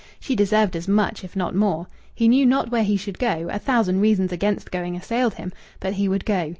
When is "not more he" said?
1.35-2.27